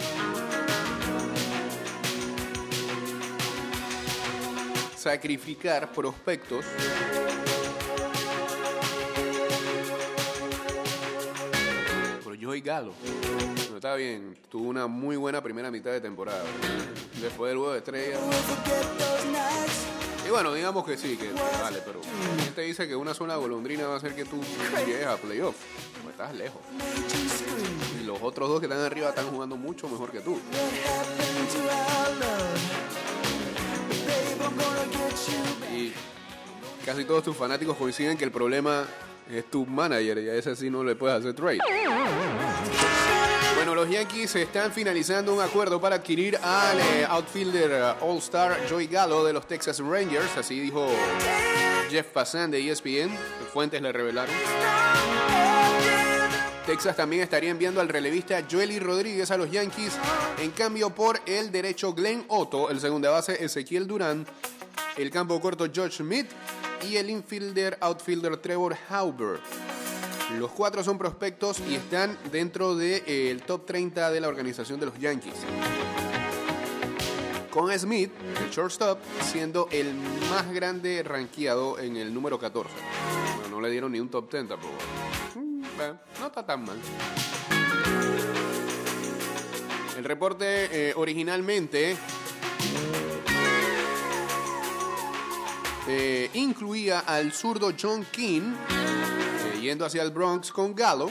sacrificar 4.97 5.93
prospectos 5.93 6.65
por 12.23 12.43
Joey 12.43 12.63
Galo. 12.63 12.95
No 13.71 13.77
está 13.77 13.95
bien, 13.97 14.35
tuvo 14.49 14.69
una 14.69 14.87
muy 14.87 15.17
buena 15.17 15.43
primera 15.43 15.71
mitad 15.71 15.91
de 15.91 16.01
temporada. 16.01 16.45
Después 17.21 17.51
del 17.51 17.59
juego 17.59 17.73
de 17.73 17.79
estrellas. 17.79 18.21
Y 20.27 20.31
bueno, 20.31 20.55
digamos 20.55 20.87
que 20.87 20.97
sí, 20.97 21.19
que 21.19 21.31
vale, 21.61 21.81
pero 21.85 22.01
¿quién 22.39 22.55
te 22.55 22.63
dice 22.63 22.89
que 22.89 22.97
una 22.97 23.13
sola 23.13 23.37
golondrina 23.37 23.87
va 23.87 23.95
a 23.95 23.97
hacer 23.99 24.15
que 24.15 24.25
tú 24.25 24.41
llegues 24.87 25.07
a 25.07 25.19
playoff? 25.19 25.57
Pues 26.03 26.15
estás 26.15 26.35
lejos. 26.35 26.63
Los 28.15 28.23
otros 28.23 28.49
dos 28.49 28.61
que 28.61 28.67
están 28.67 28.79
arriba 28.79 29.09
están 29.09 29.27
jugando 29.27 29.57
mucho 29.57 29.89
mejor 29.89 30.13
que 30.13 30.21
tú. 30.21 30.39
Y 35.75 35.93
casi 36.87 37.05
todos 37.05 37.25
tus 37.25 37.37
fanáticos 37.37 37.77
coinciden 37.77 38.17
que 38.17 38.23
el 38.23 38.31
problema 38.31 38.87
es 39.29 39.51
tu 39.51 39.67
manager 39.67 40.19
y 40.19 40.29
a 40.29 40.35
ese 40.35 40.55
sí 40.55 40.71
no 40.71 40.85
le 40.85 40.95
puedes 40.95 41.19
hacer 41.19 41.35
trade. 41.35 41.59
Bueno, 43.57 43.75
los 43.75 43.91
Yankees 43.91 44.37
están 44.37 44.71
finalizando 44.71 45.35
un 45.35 45.41
acuerdo 45.41 45.81
para 45.81 45.97
adquirir 45.97 46.37
al 46.37 46.79
eh, 46.79 47.07
outfielder 47.09 47.71
eh, 47.73 47.95
All-Star 48.01 48.61
Joey 48.71 48.87
Gallo 48.87 49.25
de 49.25 49.33
los 49.33 49.49
Texas 49.49 49.81
Rangers, 49.81 50.37
así 50.37 50.61
dijo 50.61 50.87
Jeff 51.91 52.07
Passan 52.13 52.53
de 52.53 52.71
ESPN, 52.71 53.11
fuentes 53.53 53.83
le 53.83 53.91
revelaron. 53.91 54.35
Texas 56.67 56.97
también 56.97 57.23
estaría 57.23 57.51
enviando 57.51 57.83
al 57.83 57.91
relevista 57.91 58.43
Joely 58.51 58.79
Rodríguez 58.79 59.31
a 59.31 59.37
los 59.37 59.51
Yankees, 59.51 59.99
en 60.39 60.51
cambio 60.53 60.91
por 60.91 61.21
el 61.27 61.53
derecho 61.53 61.93
Glenn 61.93 62.25
Otto, 62.29 62.71
el 62.71 62.81
segunda 62.81 63.11
base 63.11 63.45
Ezequiel 63.45 63.87
Durán, 63.87 64.27
el 64.97 65.11
campo 65.11 65.39
corto 65.43 65.67
George 65.71 65.99
Smith 65.99 66.27
y 66.89 66.97
el 66.97 67.11
infielder 67.11 67.77
outfielder 67.81 68.39
Trevor 68.39 68.77
Hauber. 68.89 69.41
Los 70.39 70.53
cuatro 70.53 70.83
son 70.83 70.97
prospectos 70.97 71.61
y 71.69 71.75
están 71.75 72.17
dentro 72.33 72.75
del 72.75 73.43
top 73.43 73.67
30 73.67 74.11
de 74.11 74.21
la 74.23 74.29
organización 74.29 74.81
de 74.81 74.87
los 74.87 74.99
Yankees. 74.99 75.35
Con 77.51 77.79
Smith, 77.79 78.11
el 78.43 78.51
shortstop, 78.51 78.99
siendo 79.23 79.69
el 79.71 79.95
más 80.31 80.51
grande 80.51 81.03
rankeado 81.03 81.79
en 81.79 81.97
el 81.97 82.13
número 82.13 82.39
14. 82.39 82.71
Bueno, 83.37 83.57
no 83.57 83.61
le 83.61 83.71
dieron 83.71 83.93
ni 83.93 84.01
un 84.01 84.09
top 84.09 84.31
10 84.31 84.49
tampoco. 84.49 84.75
No 86.21 86.27
está 86.27 86.47
tan 86.47 86.65
mal. 86.65 86.77
El 89.97 90.05
reporte 90.05 90.91
eh, 90.91 90.93
originalmente 90.97 91.97
eh, 95.89 96.31
incluía 96.35 97.01
al 97.01 97.33
zurdo 97.33 97.73
John 97.81 98.07
King 98.11 98.55
eh, 98.71 99.61
yendo 99.61 99.85
hacia 99.85 100.03
el 100.03 100.11
Bronx 100.11 100.53
con 100.53 100.75
Galo 100.75 101.11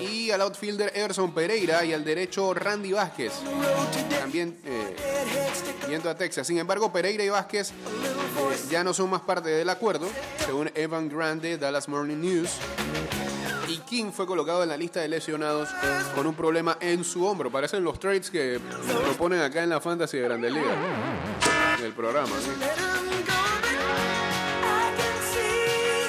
y 0.00 0.30
al 0.30 0.42
outfielder 0.42 0.92
Emerson 0.94 1.32
Pereira 1.32 1.84
y 1.84 1.92
al 1.92 2.04
derecho 2.04 2.52
Randy 2.52 2.92
Vázquez 2.92 3.32
también 4.20 4.58
yendo 5.88 6.10
a 6.10 6.14
Texas. 6.14 6.46
Sin 6.46 6.58
embargo, 6.58 6.92
Pereira 6.92 7.24
y 7.24 7.28
Vázquez 7.30 7.72
ya 8.70 8.84
no 8.84 8.92
son 8.92 9.10
más 9.10 9.22
parte 9.22 9.48
del 9.48 9.68
acuerdo, 9.70 10.08
según 10.44 10.70
Evan 10.74 11.08
Grande, 11.08 11.56
Dallas 11.56 11.88
Morning 11.88 12.16
News. 12.16 12.50
Y 13.68 13.78
King 13.78 14.12
fue 14.12 14.26
colocado 14.26 14.62
en 14.62 14.68
la 14.68 14.76
lista 14.76 15.00
de 15.00 15.08
lesionados 15.08 15.68
con 16.14 16.26
un 16.26 16.34
problema 16.34 16.78
en 16.80 17.04
su 17.04 17.24
hombro. 17.24 17.50
Parecen 17.50 17.84
los 17.84 17.98
trades 17.98 18.30
que 18.30 18.58
proponen 19.04 19.40
acá 19.40 19.62
en 19.62 19.70
la 19.70 19.80
Fantasy 19.80 20.16
de 20.16 20.24
Grande 20.24 20.50
Liga. 20.50 20.74
En 21.78 21.84
el 21.84 21.92
programa, 21.92 22.34
¿sí? 22.40 22.50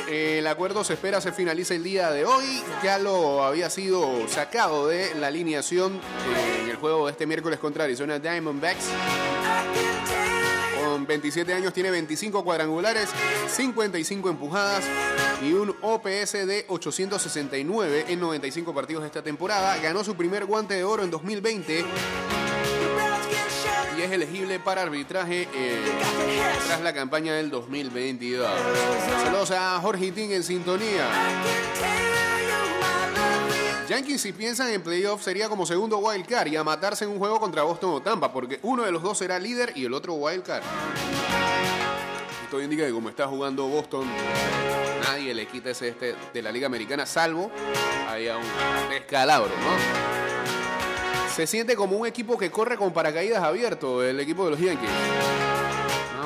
El 0.09 0.47
acuerdo 0.47 0.83
se 0.83 0.93
espera 0.93 1.21
se 1.21 1.31
finalice 1.31 1.75
el 1.75 1.83
día 1.83 2.11
de 2.11 2.25
hoy. 2.25 2.63
Ya 2.81 2.97
lo 2.97 3.43
había 3.43 3.69
sido 3.69 4.27
sacado 4.27 4.87
de 4.87 5.13
la 5.15 5.27
alineación 5.27 5.95
eh, 5.95 6.61
en 6.63 6.69
el 6.69 6.77
juego 6.77 7.05
de 7.05 7.11
este 7.11 7.27
miércoles 7.27 7.59
contra 7.59 7.83
Arizona 7.83 8.19
Diamondbacks. 8.19 8.85
Con 11.09 11.13
27 11.13 11.51
años 11.55 11.73
tiene 11.73 11.89
25 11.89 12.43
cuadrangulares, 12.43 13.09
55 13.47 14.29
empujadas 14.29 14.83
y 15.41 15.53
un 15.53 15.75
OPS 15.81 16.33
de 16.45 16.65
869 16.67 18.05
en 18.09 18.19
95 18.19 18.75
partidos 18.75 19.01
de 19.01 19.07
esta 19.07 19.23
temporada. 19.23 19.75
Ganó 19.77 20.03
su 20.03 20.15
primer 20.15 20.45
guante 20.45 20.75
de 20.75 20.83
oro 20.83 21.01
en 21.01 21.09
2020 21.09 21.83
y 23.97 24.01
es 24.03 24.11
elegible 24.11 24.59
para 24.59 24.83
arbitraje 24.83 25.47
eh, 25.51 25.79
tras 26.67 26.81
la 26.81 26.93
campaña 26.93 27.33
del 27.33 27.49
2022. 27.49 28.47
Saludos 29.23 29.49
a 29.49 29.79
Jorge 29.81 30.11
Ting 30.11 30.29
en 30.29 30.43
sintonía. 30.43 31.07
Yankees 33.89 34.21
si 34.21 34.33
piensan 34.33 34.69
en 34.69 34.83
playoffs 34.83 35.23
sería 35.23 35.49
como 35.49 35.65
segundo 35.65 35.97
wild 35.97 36.27
card 36.27 36.47
y 36.49 36.55
a 36.55 36.63
matarse 36.63 37.05
en 37.05 37.09
un 37.09 37.17
juego 37.17 37.39
contra 37.39 37.63
Boston 37.63 37.89
o 37.95 38.01
Tampa 38.03 38.31
porque 38.31 38.59
uno 38.61 38.83
de 38.83 38.91
los 38.91 39.01
dos 39.01 39.17
será 39.17 39.39
líder 39.39 39.73
y 39.75 39.85
el 39.85 39.95
otro 39.95 40.13
wild 40.13 40.43
card. 40.43 40.61
Esto 42.43 42.61
indica 42.61 42.85
que 42.85 42.91
como 42.91 43.09
está 43.09 43.25
jugando 43.25 43.65
Boston, 43.65 44.05
nadie 45.07 45.33
le 45.33 45.47
quita 45.47 45.71
ese 45.71 45.87
este 45.87 46.15
de 46.31 46.41
la 46.43 46.51
Liga 46.51 46.67
Americana 46.67 47.07
salvo 47.07 47.49
haya 48.07 48.37
un 48.37 48.89
descalabro, 48.91 49.49
¿no? 49.49 51.33
Se 51.35 51.47
siente 51.47 51.75
como 51.75 51.97
un 51.97 52.05
equipo 52.05 52.37
que 52.37 52.51
corre 52.51 52.77
con 52.77 52.93
paracaídas 52.93 53.41
abierto, 53.41 54.03
el 54.03 54.19
equipo 54.19 54.45
de 54.45 54.51
los 54.51 54.59
Yankees. 54.59 54.89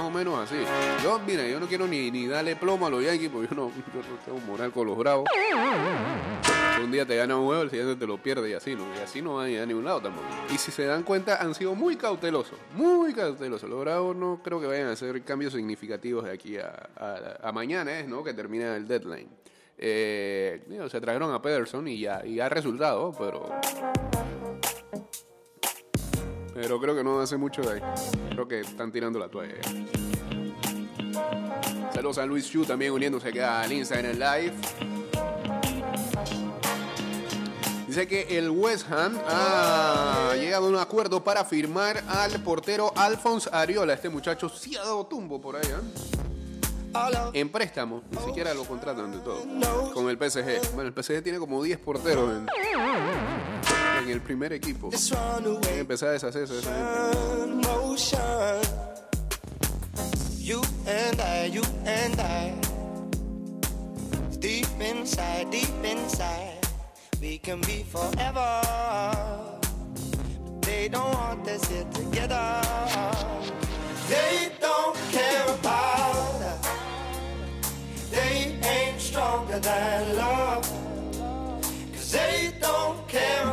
O 0.03 0.09
menos 0.09 0.37
así. 0.37 0.57
Yo, 1.01 1.17
mira, 1.25 1.47
yo 1.47 1.61
no 1.61 1.65
quiero 1.65 1.87
ni, 1.87 2.11
ni 2.11 2.27
darle 2.27 2.57
plomo 2.57 2.87
a 2.87 2.89
los 2.89 3.01
Yankees 3.01 3.29
porque 3.29 3.47
yo 3.47 3.55
no, 3.55 3.69
yo 3.69 4.01
no 4.09 4.17
tengo 4.25 4.39
moral 4.39 4.69
con 4.73 4.85
los 4.85 4.97
bravos. 4.97 5.29
Un 6.83 6.91
día 6.91 7.05
te 7.05 7.15
gana 7.15 7.37
un 7.37 7.45
juego, 7.45 7.61
el 7.61 7.69
siguiente 7.69 7.95
te 7.95 8.05
lo 8.05 8.17
pierde 8.17 8.49
y 8.49 8.53
así, 8.53 8.75
¿no? 8.75 8.83
Y 8.97 8.99
así 8.99 9.21
no 9.21 9.35
van 9.35 9.45
a 9.45 9.49
ir 9.49 9.61
a 9.61 9.65
ningún 9.65 9.85
lado 9.85 10.01
tampoco. 10.01 10.27
Y 10.53 10.57
si 10.57 10.71
se 10.71 10.83
dan 10.83 11.03
cuenta, 11.03 11.41
han 11.41 11.55
sido 11.55 11.73
muy 11.73 11.95
cautelosos, 11.95 12.59
muy 12.75 13.13
cautelosos. 13.13 13.69
Los 13.69 13.79
bravos 13.79 14.13
no 14.13 14.41
creo 14.43 14.59
que 14.59 14.67
vayan 14.67 14.87
a 14.87 14.91
hacer 14.91 15.23
cambios 15.23 15.53
significativos 15.53 16.25
de 16.25 16.31
aquí 16.31 16.57
a, 16.57 17.51
mañana, 17.53 18.01
¿eh? 18.01 18.05
¿no? 18.05 18.25
Que 18.25 18.33
termina 18.33 18.75
el 18.75 18.85
deadline. 18.85 19.29
Eh, 19.77 20.65
se 20.89 20.99
trajeron 20.99 21.33
a 21.33 21.41
Pederson 21.41 21.87
y 21.87 21.99
ya, 21.99 22.25
y 22.25 22.41
ha 22.41 22.49
resultado, 22.49 23.13
pero 23.17 23.49
pero 26.53 26.79
creo 26.79 26.95
que 26.95 27.03
no 27.03 27.19
hace 27.19 27.37
mucho 27.37 27.61
de 27.61 27.73
ahí. 27.73 27.81
Creo 28.31 28.47
que 28.47 28.61
están 28.61 28.91
tirando 28.91 29.19
la 29.19 29.29
toalla. 29.29 29.55
Saludos 31.93 32.17
a 32.17 32.25
Luis 32.25 32.49
Yu 32.49 32.65
también 32.65 32.91
uniéndose 32.91 33.29
acá 33.29 33.61
al 33.61 33.71
Instagram 33.71 34.13
Live. 34.13 34.53
Dice 37.87 38.07
que 38.07 38.39
el 38.39 38.49
West 38.49 38.91
Ham 38.91 39.19
ha 39.27 40.33
llegado 40.35 40.65
a 40.65 40.69
un 40.69 40.77
acuerdo 40.77 41.23
para 41.23 41.45
firmar 41.45 42.03
al 42.07 42.41
portero 42.41 42.91
Alphonse 42.95 43.49
Ariola. 43.51 43.93
Este 43.93 44.09
muchacho 44.09 44.49
sí 44.49 44.75
ha 44.75 44.79
dado 44.79 45.05
tumbo 45.05 45.39
por 45.39 45.55
ahí, 45.55 45.67
¿eh? 45.67 46.13
En 47.33 47.49
préstamo, 47.49 48.03
ni 48.11 48.17
siquiera 48.19 48.53
lo 48.53 48.65
contratan 48.65 49.11
de 49.11 49.19
todo. 49.19 49.43
Con 49.93 50.09
el 50.09 50.17
PSG. 50.17 50.73
Bueno, 50.73 50.91
el 50.95 51.03
PSG 51.03 51.23
tiene 51.23 51.39
como 51.39 51.61
10 51.61 51.79
porteros 51.79 52.31
en, 52.31 52.47
en 54.03 54.09
el 54.09 54.21
primer 54.21 54.53
equipo. 54.53 54.89
Que 54.89 55.79
empezar 55.79 56.09
a 56.09 56.11
deshacerse 56.13 56.53
de 56.53 56.59
esa 56.59 56.71
gente. 56.71 57.67
motion. 57.67 58.61
You 60.39 60.61
and 60.85 61.21
I, 61.21 61.45
you 61.45 61.63
and 61.85 62.19
I. 62.19 62.53
Deep 64.39 64.67
inside, 64.79 65.49
deep 65.51 65.83
inside, 65.83 66.59
we 67.21 67.37
can 67.37 67.61
be 67.61 67.83
forever. 67.83 68.61
They 70.61 70.89
don't 70.89 71.13
want 71.13 71.47
us 71.47 71.65
here 71.69 71.85
together. 71.93 72.61
They 74.09 74.51
don't 74.59 74.97
care 75.11 75.45
about 75.47 76.41
us. 76.41 76.67
They 78.11 78.57
ain't 78.63 78.99
stronger 78.99 79.59
than 79.59 80.17
love. 80.17 80.63
Cause 81.93 82.11
they 82.11 82.53
don't 82.59 83.07
care 83.07 83.52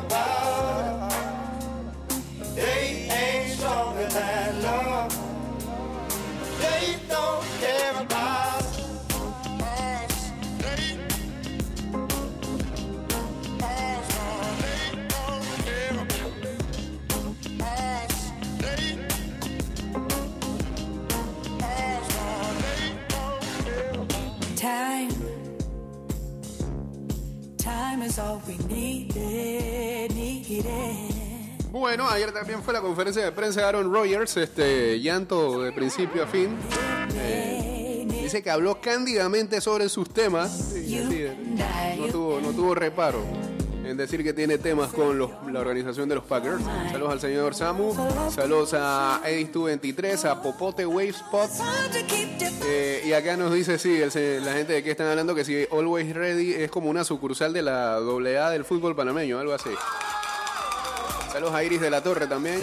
Bueno, 31.90 32.08
ayer 32.08 32.30
también 32.30 32.62
fue 32.62 32.72
la 32.72 32.80
conferencia 32.80 33.24
de 33.24 33.32
prensa 33.32 33.62
de 33.62 33.66
Aaron 33.66 33.92
Rodgers, 33.92 34.36
este 34.36 35.00
llanto 35.00 35.60
de 35.60 35.72
principio 35.72 36.22
a 36.22 36.26
fin. 36.28 36.56
Eh, 37.16 38.06
dice 38.08 38.44
que 38.44 38.50
habló 38.50 38.80
cándidamente 38.80 39.60
sobre 39.60 39.88
sus 39.88 40.08
temas. 40.08 40.72
y 40.76 40.94
eh, 40.94 41.36
no, 41.98 42.06
tuvo, 42.06 42.40
no 42.40 42.50
tuvo 42.52 42.76
reparo 42.76 43.24
en 43.84 43.96
decir 43.96 44.22
que 44.22 44.32
tiene 44.32 44.56
temas 44.58 44.92
con 44.92 45.18
los- 45.18 45.32
la 45.50 45.58
organización 45.58 46.08
de 46.08 46.14
los 46.14 46.22
Packers. 46.22 46.62
Saludos 46.92 47.10
al 47.12 47.20
señor 47.20 47.56
Samu, 47.56 47.92
saludos 48.32 48.72
a 48.74 49.20
Edis223, 49.24 50.26
a 50.26 50.40
Popote 50.40 50.86
Wave 50.86 51.08
Spot. 51.08 51.50
Eh, 52.66 53.02
y 53.04 53.12
acá 53.14 53.36
nos 53.36 53.52
dice, 53.52 53.80
sí, 53.80 54.00
el 54.00 54.44
la 54.44 54.52
gente 54.52 54.74
de 54.74 54.84
que 54.84 54.92
están 54.92 55.08
hablando 55.08 55.34
que 55.34 55.44
si 55.44 55.66
Always 55.72 56.14
Ready 56.14 56.54
es 56.54 56.70
como 56.70 56.88
una 56.88 57.02
sucursal 57.02 57.52
de 57.52 57.62
la 57.62 57.96
AA 57.96 58.50
del 58.50 58.64
fútbol 58.64 58.94
panameño, 58.94 59.40
algo 59.40 59.54
así. 59.54 59.70
Saludos 61.32 61.54
a 61.54 61.62
Iris 61.62 61.80
de 61.80 61.90
la 61.90 62.02
Torre 62.02 62.26
también. 62.26 62.60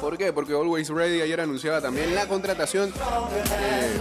¿Por 0.00 0.18
qué? 0.18 0.32
Porque 0.32 0.52
Always 0.52 0.88
Ready 0.88 1.20
ayer 1.20 1.40
anunciaba 1.40 1.80
también 1.80 2.14
la 2.14 2.26
contratación 2.26 2.92
eh, 3.60 3.98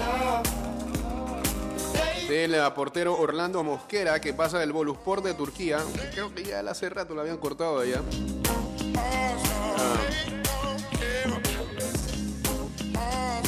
del 2.27 2.73
portero 2.73 3.17
Orlando 3.17 3.63
Mosquera 3.63 4.19
que 4.19 4.33
pasa 4.33 4.59
del 4.59 4.71
Boluspor 4.71 5.21
de 5.21 5.33
Turquía. 5.35 5.79
Creo 6.11 6.33
que 6.33 6.43
ya 6.43 6.59
hace 6.61 6.89
rato 6.89 7.13
lo 7.13 7.21
habían 7.21 7.37
cortado 7.37 7.79
allá. 7.79 8.01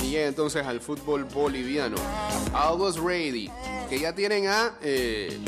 Y 0.03 0.09
llega 0.11 0.27
entonces 0.27 0.65
al 0.65 0.79
fútbol 0.79 1.25
boliviano. 1.25 1.97
Always 2.53 2.97
Ready. 2.97 3.51
Que 3.89 3.99
ya 3.99 4.13
tienen 4.13 4.47
a... 4.47 4.73
eh, 4.81 5.39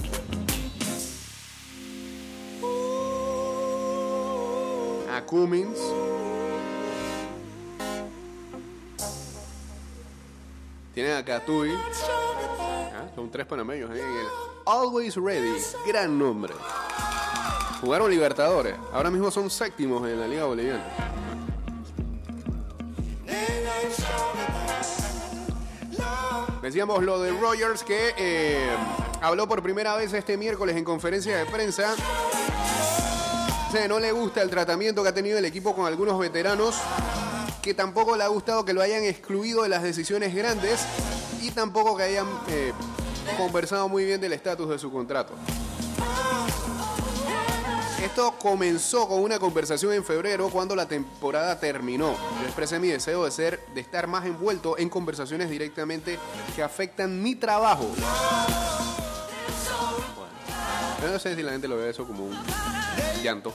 a 5.30 5.36
Cummins. 5.36 5.78
Tienen 10.94 11.18
a 11.18 11.24
Catuy. 11.24 11.72
Ah, 11.72 13.08
Son 13.16 13.30
tres 13.30 13.46
panameños 13.46 13.92
Always 14.66 15.16
Ready. 15.16 15.58
Gran 15.88 16.18
nombre. 16.18 16.54
Jugaron 17.82 18.10
Libertadores. 18.10 18.76
Ahora 18.92 19.10
mismo 19.10 19.32
son 19.32 19.50
séptimos 19.50 20.08
en 20.08 20.20
la 20.20 20.28
Liga 20.28 20.46
Boliviana. 20.46 20.84
Decíamos 26.62 27.04
lo 27.04 27.22
de 27.22 27.32
Rogers 27.32 27.84
que 27.84 28.14
eh, 28.18 28.70
habló 29.22 29.48
por 29.48 29.64
primera 29.64 29.96
vez 29.96 30.12
este 30.14 30.38
miércoles 30.38 30.76
en 30.76 30.84
conferencia 30.84 31.38
de 31.38 31.46
prensa. 31.46 31.96
No 33.74 34.00
le 34.00 34.12
gusta 34.12 34.42
el 34.42 34.50
tratamiento 34.50 35.04
que 35.04 35.10
ha 35.10 35.14
tenido 35.14 35.38
el 35.38 35.46
equipo 35.46 35.76
con 35.76 35.86
algunos 35.86 36.18
veteranos, 36.18 36.76
que 37.62 37.74
tampoco 37.74 38.18
le 38.18 38.24
ha 38.24 38.28
gustado 38.28 38.66
que 38.66 38.74
lo 38.74 38.82
hayan 38.82 39.04
excluido 39.04 39.64
de 39.64 39.70
las 39.70 39.84
decisiones 39.84 40.34
grandes 40.34 40.82
y 41.42 41.52
tampoco 41.52 41.96
que 41.96 42.04
hayan 42.04 42.26
eh, 42.50 42.74
conversado 43.38 43.88
muy 43.88 44.06
bien 44.06 44.20
del 44.20 44.34
estatus 44.34 44.70
de 44.70 44.80
su 44.80 44.92
contrato. 44.92 45.34
Esto 48.04 48.36
comenzó 48.40 49.08
con 49.08 49.22
una 49.22 49.40
conversación 49.40 49.94
en 49.94 50.04
febrero 50.04 50.50
cuando 50.50 50.76
la 50.76 50.88
temporada 50.88 51.60
terminó. 51.60 52.16
Yo 52.42 52.46
expresé 52.46 52.80
mi 52.80 52.88
deseo 52.88 53.26
de 53.26 53.32
ser, 53.32 53.60
de 53.76 53.82
estar 53.82 54.08
más 54.08 54.26
envuelto 54.26 54.78
en 54.78 54.90
conversaciones 54.90 55.50
directamente 55.50 56.18
que 56.56 56.64
afectan 56.64 57.22
mi 57.22 57.36
trabajo. 57.36 57.88
No 61.02 61.20
sé 61.20 61.36
si 61.36 61.44
la 61.44 61.52
gente 61.52 61.68
lo 61.68 61.78
ve 61.78 61.90
eso 61.90 62.06
como 62.06 62.26
un 62.26 62.38
llanto. 63.24 63.54